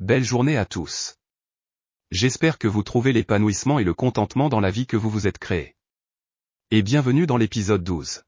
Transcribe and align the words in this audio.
belle 0.00 0.22
journée 0.22 0.56
à 0.56 0.64
tous. 0.64 1.16
J'espère 2.12 2.58
que 2.58 2.68
vous 2.68 2.84
trouvez 2.84 3.12
l'épanouissement 3.12 3.80
et 3.80 3.84
le 3.84 3.94
contentement 3.94 4.48
dans 4.48 4.60
la 4.60 4.70
vie 4.70 4.86
que 4.86 4.96
vous 4.96 5.10
vous 5.10 5.26
êtes 5.26 5.38
créé. 5.38 5.74
Et 6.70 6.82
bienvenue 6.82 7.26
dans 7.26 7.36
l'épisode 7.36 7.82
12. 7.82 8.22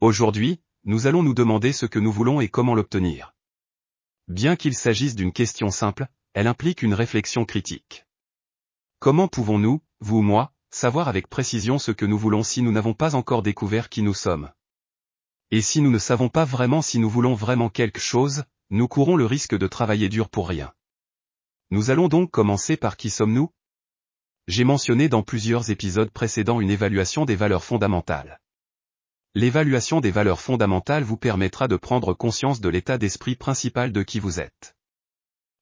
Aujourd'hui, 0.00 0.60
nous 0.84 1.08
allons 1.08 1.24
nous 1.24 1.34
demander 1.34 1.72
ce 1.72 1.84
que 1.84 1.98
nous 1.98 2.12
voulons 2.12 2.40
et 2.40 2.48
comment 2.48 2.76
l'obtenir. 2.76 3.34
Bien 4.28 4.54
qu'il 4.54 4.74
s'agisse 4.76 5.16
d'une 5.16 5.32
question 5.32 5.72
simple, 5.72 6.06
elle 6.32 6.46
implique 6.46 6.82
une 6.82 6.94
réflexion 6.94 7.44
critique. 7.44 8.06
Comment 9.00 9.26
pouvons-nous, 9.26 9.82
vous 9.98 10.18
ou 10.18 10.22
moi, 10.22 10.52
savoir 10.70 11.08
avec 11.08 11.26
précision 11.26 11.80
ce 11.80 11.90
que 11.90 12.06
nous 12.06 12.18
voulons 12.18 12.44
si 12.44 12.62
nous 12.62 12.70
n'avons 12.70 12.94
pas 12.94 13.16
encore 13.16 13.42
découvert 13.42 13.88
qui 13.88 14.02
nous 14.02 14.14
sommes? 14.14 14.48
Et 15.50 15.60
si 15.60 15.80
nous 15.80 15.90
ne 15.90 15.98
savons 15.98 16.28
pas 16.28 16.44
vraiment 16.44 16.82
si 16.82 17.00
nous 17.00 17.10
voulons 17.10 17.34
vraiment 17.34 17.68
quelque 17.68 18.00
chose, 18.00 18.44
nous 18.70 18.86
courons 18.86 19.16
le 19.16 19.24
risque 19.24 19.56
de 19.56 19.66
travailler 19.66 20.10
dur 20.10 20.28
pour 20.28 20.48
rien. 20.48 20.74
Nous 21.70 21.90
allons 21.90 22.08
donc 22.08 22.30
commencer 22.30 22.76
par 22.76 22.98
qui 22.98 23.08
sommes-nous? 23.08 23.50
J'ai 24.46 24.64
mentionné 24.64 25.08
dans 25.08 25.22
plusieurs 25.22 25.70
épisodes 25.70 26.10
précédents 26.10 26.60
une 26.60 26.68
évaluation 26.70 27.24
des 27.24 27.36
valeurs 27.36 27.64
fondamentales. 27.64 28.40
L'évaluation 29.34 30.00
des 30.00 30.10
valeurs 30.10 30.40
fondamentales 30.40 31.02
vous 31.02 31.16
permettra 31.16 31.66
de 31.68 31.76
prendre 31.76 32.12
conscience 32.12 32.60
de 32.60 32.68
l'état 32.68 32.98
d'esprit 32.98 33.36
principal 33.36 33.90
de 33.92 34.02
qui 34.02 34.20
vous 34.20 34.40
êtes. 34.40 34.76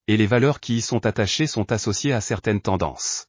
Et 0.08 0.16
les 0.16 0.26
valeurs 0.26 0.58
qui 0.60 0.76
y 0.76 0.82
sont 0.82 1.06
attachées 1.06 1.46
sont 1.46 1.70
associées 1.72 2.12
à 2.12 2.20
certaines 2.20 2.60
tendances. 2.60 3.28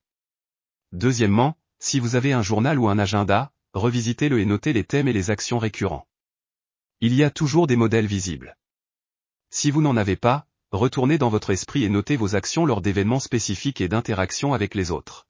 Deuxièmement, 0.92 1.56
si 1.78 1.98
vous 1.98 2.16
avez 2.16 2.32
un 2.32 2.42
journal 2.42 2.78
ou 2.78 2.88
un 2.88 2.98
agenda, 2.98 3.52
revisitez-le 3.72 4.40
et 4.40 4.44
notez 4.44 4.72
les 4.72 4.84
thèmes 4.84 5.08
et 5.08 5.12
les 5.12 5.30
actions 5.30 5.58
récurrents. 5.58 6.06
Il 7.00 7.14
y 7.14 7.24
a 7.24 7.30
toujours 7.30 7.66
des 7.66 7.76
modèles 7.76 8.06
visibles. 8.06 8.56
Si 9.50 9.70
vous 9.70 9.82
n'en 9.82 9.96
avez 9.96 10.16
pas, 10.16 10.46
retournez 10.70 11.18
dans 11.18 11.30
votre 11.30 11.50
esprit 11.50 11.84
et 11.84 11.88
notez 11.88 12.16
vos 12.16 12.36
actions 12.36 12.66
lors 12.66 12.82
d'événements 12.82 13.20
spécifiques 13.20 13.80
et 13.80 13.88
d'interactions 13.88 14.54
avec 14.54 14.74
les 14.74 14.90
autres. 14.90 15.26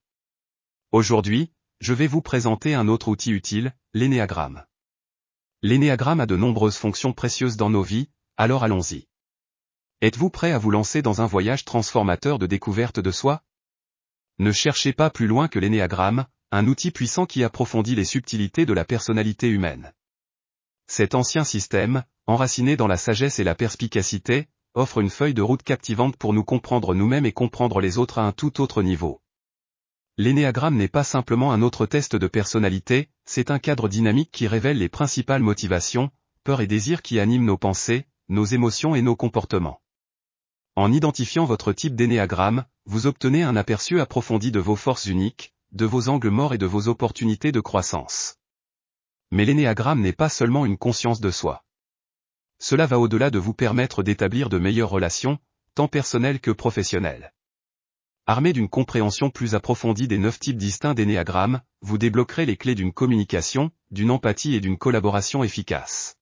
Aujourd'hui, 0.91 1.53
je 1.81 1.95
vais 1.95 2.07
vous 2.07 2.23
présenter 2.23 2.75
un 2.75 2.89
autre 2.89 3.09
outil 3.09 3.31
utile, 3.31 3.75
l'énéagramme. 3.95 4.65
L'énéagramme 5.63 6.21
a 6.21 6.27
de 6.27 6.37
nombreuses 6.37 6.77
fonctions 6.77 7.13
précieuses 7.13 7.57
dans 7.57 7.71
nos 7.71 7.83
vies, 7.83 8.11
alors 8.37 8.65
allons-y. 8.65 9.07
Êtes-vous 10.01 10.31
prêt 10.31 10.51
à 10.51 10.59
vous 10.59 10.73
lancer 10.73 11.03
dans 11.03 11.23
un 11.23 11.27
voyage 11.27 11.65
transformateur 11.65 12.41
de 12.41 12.47
découverte 12.47 12.99
de 12.99 13.11
soi 13.13 13.43
Ne 14.39 14.53
cherchez 14.53 14.93
pas 14.93 15.11
plus 15.11 15.27
loin 15.27 15.49
que 15.49 15.59
l'énéagramme, 15.59 16.27
un 16.51 16.67
outil 16.67 16.91
puissant 16.91 17.27
qui 17.27 17.45
approfondit 17.45 17.95
les 17.95 18.05
subtilités 18.05 18.67
de 18.67 18.73
la 18.73 18.85
personnalité 18.85 19.49
humaine. 19.49 19.93
Cet 20.87 21.15
ancien 21.15 21.45
système, 21.45 22.05
enraciné 22.27 22.77
dans 22.77 22.87
la 22.87 22.97
sagesse 22.97 23.39
et 23.39 23.45
la 23.45 23.55
perspicacité, 23.55 24.49
offre 24.75 24.99
une 24.99 25.11
feuille 25.11 25.35
de 25.35 25.43
route 25.43 25.63
captivante 25.63 26.17
pour 26.17 26.33
nous 26.33 26.45
comprendre 26.45 26.95
nous-mêmes 26.95 27.27
et 27.27 27.33
comprendre 27.33 27.81
les 27.81 27.99
autres 27.99 28.19
à 28.19 28.27
un 28.27 28.33
tout 28.33 28.61
autre 28.61 28.83
niveau. 28.83 29.23
L'énéagramme 30.19 30.77
n'est 30.77 30.89
pas 30.89 31.05
simplement 31.05 31.53
un 31.53 31.63
autre 31.63 31.87
test 31.87 32.17
de 32.17 32.27
personnalité, 32.27 33.11
c'est 33.25 33.51
un 33.51 33.59
cadre 33.59 33.89
dynamique 33.89 34.31
qui 34.31 34.47
révèle 34.47 34.79
les 34.79 34.89
principales 34.89 35.43
motivations, 35.43 36.11
peurs 36.45 36.61
et 36.61 36.67
désirs 36.67 37.03
qui 37.03 37.19
animent 37.21 37.45
nos 37.45 37.59
pensées, 37.59 38.07
nos 38.29 38.45
émotions 38.45 38.95
et 38.95 39.03
nos 39.03 39.17
comportements. 39.17 39.82
En 40.75 40.91
identifiant 40.91 41.45
votre 41.45 41.75
type 41.75 41.95
d'énéagramme, 41.95 42.65
vous 42.87 43.07
obtenez 43.07 43.43
un 43.43 43.57
aperçu 43.57 44.01
approfondi 44.01 44.51
de 44.51 44.59
vos 44.59 44.75
forces 44.75 45.05
uniques, 45.05 45.53
de 45.73 45.85
vos 45.85 46.09
angles 46.09 46.31
morts 46.31 46.55
et 46.55 46.59
de 46.59 46.65
vos 46.65 46.89
opportunités 46.89 47.53
de 47.53 47.61
croissance. 47.61 48.39
Mais 49.31 49.45
l'énéagramme 49.45 50.01
n'est 50.01 50.15
pas 50.15 50.31
seulement 50.31 50.65
une 50.65 50.79
conscience 50.79 51.21
de 51.21 51.31
soi. 51.31 51.63
Cela 52.59 52.87
va 52.87 52.99
au-delà 52.99 53.31
de 53.31 53.39
vous 53.39 53.53
permettre 53.53 54.03
d'établir 54.03 54.49
de 54.49 54.57
meilleures 54.57 54.89
relations, 54.89 55.39
tant 55.75 55.89
personnelles 55.89 56.41
que 56.41 56.51
professionnelles. 56.51 57.35
Armé 58.27 58.55
d'une 58.55 58.71
compréhension 58.71 59.29
plus 59.29 59.55
approfondie 59.55 60.09
des 60.09 60.19
neuf 60.19 60.39
types 60.39 60.57
distincts 60.57 60.95
d'énéagramme, 60.95 61.61
vous 61.83 61.99
débloquerez 61.99 62.47
les 62.47 62.57
clés 62.57 62.75
d'une 62.75 62.95
communication, 62.95 63.73
d'une 63.91 64.11
empathie 64.11 64.55
et 64.55 64.61
d'une 64.61 64.79
collaboration 64.79 65.45
efficace. 65.45 66.17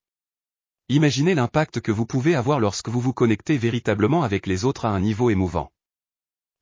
Imaginez 0.93 1.37
l'impact 1.37 1.81
que 1.81 1.93
vous 1.93 2.05
pouvez 2.05 2.35
avoir 2.35 2.59
lorsque 2.59 2.89
vous 2.89 2.99
vous 2.99 3.13
connectez 3.13 3.57
véritablement 3.57 4.25
avec 4.25 4.49
les 4.49 4.65
autres 4.65 4.87
à 4.87 4.89
un 4.89 4.99
niveau 4.99 5.31
émouvant. 5.31 5.71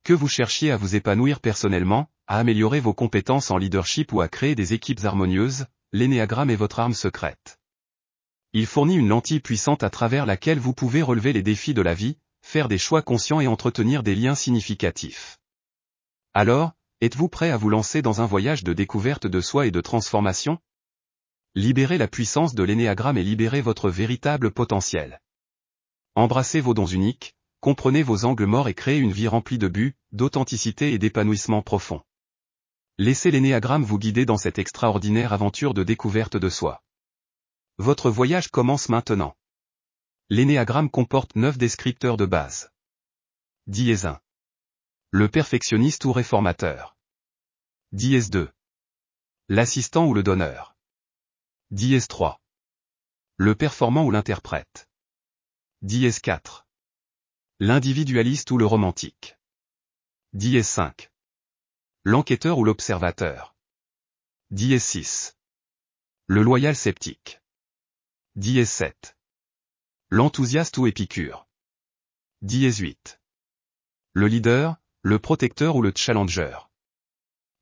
Que 0.04 0.12
vous 0.12 0.28
cherchiez 0.28 0.70
à 0.70 0.76
vous 0.76 0.94
épanouir 0.94 1.40
personnellement, 1.40 2.10
à 2.26 2.38
améliorer 2.38 2.78
vos 2.78 2.92
compétences 2.92 3.50
en 3.50 3.56
leadership 3.56 4.12
ou 4.12 4.20
à 4.20 4.28
créer 4.28 4.54
des 4.54 4.74
équipes 4.74 5.02
harmonieuses, 5.02 5.64
l'énéagramme 5.92 6.50
est 6.50 6.56
votre 6.56 6.78
arme 6.78 6.92
secrète. 6.92 7.58
Il 8.52 8.66
fournit 8.66 8.96
une 8.96 9.08
lentille 9.08 9.40
puissante 9.40 9.82
à 9.82 9.88
travers 9.88 10.26
laquelle 10.26 10.58
vous 10.58 10.74
pouvez 10.74 11.00
relever 11.00 11.32
les 11.32 11.42
défis 11.42 11.72
de 11.72 11.80
la 11.80 11.94
vie, 11.94 12.18
faire 12.42 12.68
des 12.68 12.76
choix 12.76 13.00
conscients 13.00 13.40
et 13.40 13.46
entretenir 13.46 14.02
des 14.02 14.14
liens 14.14 14.34
significatifs. 14.34 15.38
Alors, 16.34 16.72
êtes-vous 17.00 17.30
prêt 17.30 17.50
à 17.50 17.56
vous 17.56 17.70
lancer 17.70 18.02
dans 18.02 18.20
un 18.20 18.26
voyage 18.26 18.62
de 18.62 18.74
découverte 18.74 19.26
de 19.26 19.40
soi 19.40 19.66
et 19.66 19.70
de 19.70 19.80
transformation? 19.80 20.58
Libérez 21.54 21.98
la 21.98 22.08
puissance 22.08 22.54
de 22.54 22.62
l'énéagramme 22.62 23.18
et 23.18 23.24
libérez 23.24 23.60
votre 23.60 23.90
véritable 23.90 24.50
potentiel. 24.50 25.20
Embrassez 26.14 26.60
vos 26.60 26.74
dons 26.74 26.86
uniques, 26.86 27.34
comprenez 27.60 28.02
vos 28.02 28.24
angles 28.24 28.46
morts 28.46 28.68
et 28.68 28.74
créez 28.74 28.98
une 28.98 29.12
vie 29.12 29.28
remplie 29.28 29.58
de 29.58 29.68
buts, 29.68 29.96
d'authenticité 30.12 30.92
et 30.92 30.98
d'épanouissement 30.98 31.62
profond. 31.62 32.02
Laissez 32.98 33.30
l'énéagramme 33.30 33.84
vous 33.84 33.98
guider 33.98 34.26
dans 34.26 34.36
cette 34.36 34.58
extraordinaire 34.58 35.32
aventure 35.32 35.74
de 35.74 35.84
découverte 35.84 36.36
de 36.36 36.48
soi. 36.48 36.82
Votre 37.78 38.10
voyage 38.10 38.48
commence 38.48 38.88
maintenant. 38.88 39.36
L'énéagramme 40.30 40.90
comporte 40.90 41.36
neuf 41.36 41.56
descripteurs 41.56 42.16
de 42.16 42.26
base. 42.26 42.70
Dièse 43.66 44.06
1. 44.06 44.20
Le 45.10 45.28
perfectionniste 45.28 46.04
ou 46.04 46.12
réformateur. 46.12 46.96
Dièse 47.92 48.30
2. 48.30 48.50
L'assistant 49.48 50.06
ou 50.06 50.14
le 50.14 50.22
donneur. 50.22 50.77
Dièse 51.70 52.08
3. 52.08 52.40
Le 53.36 53.54
performant 53.54 54.06
ou 54.06 54.10
l'interprète. 54.10 54.88
Dièse 55.82 56.18
4. 56.18 56.66
L'individualiste 57.60 58.50
ou 58.50 58.56
le 58.56 58.64
romantique. 58.64 59.36
Dièse 60.32 60.66
5. 60.66 61.10
L'enquêteur 62.04 62.56
ou 62.56 62.64
l'observateur. 62.64 63.54
Dièse 64.50 64.82
6. 64.82 65.36
Le 66.26 66.42
loyal 66.42 66.74
sceptique. 66.74 67.42
Dièse 68.34 68.70
7. 68.70 69.18
L'enthousiaste 70.08 70.78
ou 70.78 70.86
épicure. 70.86 71.46
Dièse 72.40 72.78
8. 72.78 73.20
Le 74.14 74.26
leader, 74.26 74.78
le 75.02 75.18
protecteur 75.18 75.76
ou 75.76 75.82
le 75.82 75.92
challenger. 75.94 76.56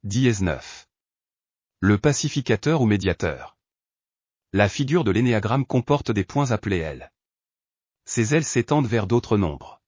Dièse 0.04 0.42
9. 0.42 0.88
Le 1.80 1.98
pacificateur 1.98 2.82
ou 2.82 2.86
médiateur. 2.86 3.55
La 4.56 4.68
figure 4.70 5.04
de 5.04 5.10
l'énéagramme 5.10 5.66
comporte 5.66 6.10
des 6.10 6.24
points 6.24 6.50
appelés 6.50 6.78
ailes. 6.78 7.12
Ces 8.06 8.34
ailes 8.34 8.42
s'étendent 8.42 8.86
vers 8.86 9.06
d'autres 9.06 9.36
nombres. 9.36 9.82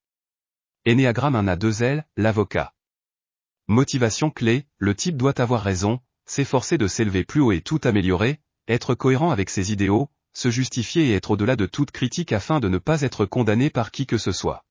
Énéagramme 0.86 1.36
1 1.36 1.48
à 1.48 1.56
2 1.56 1.82
L, 1.82 2.08
l'avocat. 2.18 2.76
Motivation 3.66 4.30
clé, 4.30 4.68
le 4.78 4.94
type 4.94 5.18
doit 5.18 5.42
avoir 5.42 5.64
raison, 5.64 6.02
s'efforcer 6.28 6.78
de 6.78 6.86
s'élever 6.86 7.24
plus 7.24 7.42
haut 7.42 7.52
et 7.52 7.62
tout 7.62 7.82
améliorer, 7.84 8.42
être 8.68 8.94
cohérent 8.94 9.32
avec 9.32 9.50
ses 9.50 9.72
idéaux, 9.72 10.12
se 10.34 10.52
justifier 10.52 11.08
et 11.10 11.16
être 11.16 11.32
au-delà 11.32 11.56
de 11.56 11.66
toute 11.66 11.90
critique 11.90 12.32
afin 12.32 12.60
de 12.60 12.70
ne 12.70 12.78
pas 12.78 13.02
être 13.02 13.26
condamné 13.26 13.72
par 13.72 13.90
qui 13.90 14.06
que 14.06 14.20
ce 14.20 14.32
soit. 14.32 14.66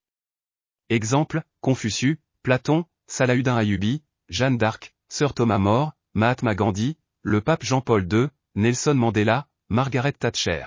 Exemple, 0.90 1.42
Confucius, 1.60 2.18
Platon, 2.42 2.84
Salahuddin 3.06 3.56
Ayubi, 3.56 4.02
Jeanne 4.28 4.58
d'Arc, 4.58 4.94
Sir 5.08 5.32
Thomas 5.32 5.58
More, 5.58 5.92
Mahatma 6.12 6.54
Gandhi, 6.54 6.98
le 7.22 7.40
pape 7.40 7.64
Jean-Paul 7.64 8.06
II, 8.12 8.28
Nelson 8.54 8.94
Mandela, 8.94 9.48
Margaret 9.70 10.12
Thatcher. 10.12 10.66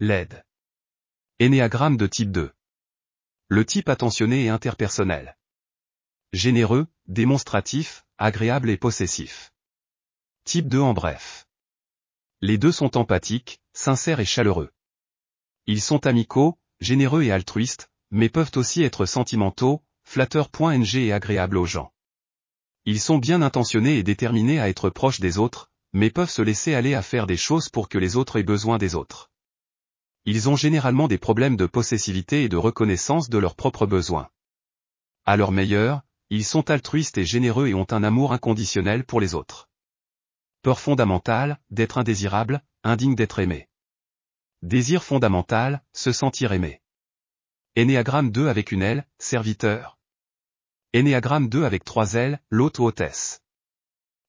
LED. 0.00 0.44
Énéagramme 1.38 1.96
de 1.96 2.08
type 2.08 2.32
2. 2.32 2.52
Le 3.46 3.64
type 3.64 3.88
attentionné 3.88 4.46
et 4.46 4.48
interpersonnel. 4.48 5.38
Généreux, 6.32 6.88
démonstratif, 7.06 8.04
agréable 8.18 8.68
et 8.68 8.76
possessif. 8.76 9.52
Type 10.42 10.66
2 10.66 10.80
en 10.80 10.92
bref. 10.92 11.46
Les 12.40 12.58
deux 12.58 12.72
sont 12.72 12.96
empathiques, 12.96 13.60
sincères 13.72 14.18
et 14.18 14.24
chaleureux. 14.24 14.72
Ils 15.66 15.80
sont 15.80 16.06
amicaux, 16.06 16.58
généreux 16.80 17.22
et 17.22 17.30
altruistes, 17.30 17.90
mais 18.14 18.28
peuvent 18.28 18.52
aussi 18.54 18.84
être 18.84 19.06
sentimentaux, 19.06 19.82
flatteurs.ng 20.04 20.94
et 20.94 21.12
agréables 21.12 21.56
aux 21.56 21.66
gens. 21.66 21.92
Ils 22.84 23.00
sont 23.00 23.18
bien 23.18 23.42
intentionnés 23.42 23.98
et 23.98 24.04
déterminés 24.04 24.60
à 24.60 24.68
être 24.68 24.88
proches 24.88 25.18
des 25.18 25.36
autres, 25.36 25.72
mais 25.92 26.10
peuvent 26.10 26.30
se 26.30 26.40
laisser 26.40 26.74
aller 26.76 26.94
à 26.94 27.02
faire 27.02 27.26
des 27.26 27.36
choses 27.36 27.68
pour 27.68 27.88
que 27.88 27.98
les 27.98 28.14
autres 28.14 28.38
aient 28.38 28.44
besoin 28.44 28.78
des 28.78 28.94
autres. 28.94 29.32
Ils 30.26 30.48
ont 30.48 30.54
généralement 30.54 31.08
des 31.08 31.18
problèmes 31.18 31.56
de 31.56 31.66
possessivité 31.66 32.44
et 32.44 32.48
de 32.48 32.56
reconnaissance 32.56 33.28
de 33.30 33.38
leurs 33.38 33.56
propres 33.56 33.86
besoins. 33.86 34.28
À 35.24 35.36
leur 35.36 35.50
meilleur, 35.50 36.02
ils 36.30 36.44
sont 36.44 36.70
altruistes 36.70 37.18
et 37.18 37.24
généreux 37.24 37.66
et 37.66 37.74
ont 37.74 37.86
un 37.90 38.04
amour 38.04 38.32
inconditionnel 38.32 39.04
pour 39.04 39.20
les 39.20 39.34
autres. 39.34 39.68
Peur 40.62 40.78
fondamentale, 40.78 41.58
d'être 41.70 41.98
indésirable, 41.98 42.62
indigne 42.84 43.16
d'être 43.16 43.40
aimé. 43.40 43.68
Désir 44.62 45.02
fondamental, 45.02 45.82
se 45.92 46.12
sentir 46.12 46.52
aimé. 46.52 46.80
Énéagramme 47.76 48.30
2 48.30 48.46
avec 48.46 48.70
une 48.70 48.82
aile, 48.82 49.04
serviteur. 49.18 49.98
Énéagramme 50.92 51.48
2 51.48 51.64
avec 51.64 51.82
trois 51.82 52.14
ailes, 52.14 52.40
l'hôte 52.48 52.78
hôtesse. 52.78 53.42